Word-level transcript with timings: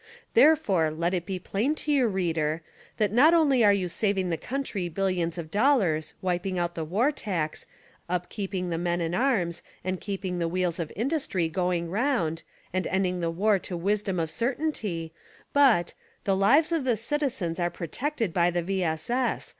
Therefore, 0.33 0.89
let 0.89 1.13
it 1.13 1.27
be 1.27 1.37
plain 1.37 1.75
to 1.75 1.91
you, 1.91 2.07
reader, 2.07 2.63
that 2.97 3.11
not 3.11 3.35
only 3.35 3.63
are 3.63 3.71
you 3.71 3.87
saving 3.87 4.31
the 4.31 4.35
country 4.35 4.89
"Billions 4.89 5.37
of 5.37 5.51
Dollars," 5.51 6.15
wiping 6.23 6.57
out 6.57 6.73
the 6.73 6.83
war 6.83 7.11
tax, 7.11 7.67
upkeeping 8.09 8.71
the 8.71 8.79
men 8.79 8.99
in 8.99 9.13
arms 9.13 9.61
and 9.83 10.01
keeping 10.01 10.39
the 10.39 10.47
wheels 10.47 10.79
of 10.79 10.91
industry 10.95 11.47
going 11.49 11.91
round, 11.91 12.41
and 12.73 12.87
ending 12.87 13.19
the 13.19 13.29
war 13.29 13.59
to 13.59 13.77
wisdom 13.77 14.19
of 14.19 14.31
certainty, 14.31 15.13
but, 15.53 15.93
"the 16.23 16.35
lives 16.35 16.71
of 16.71 16.83
the 16.83 16.97
citizens 16.97 17.59
are 17.59 17.69
protected 17.69 18.33
by 18.33 18.49
the 18.49 18.63
V. 18.63 18.81
S. 18.83 19.07
S. 19.07 19.49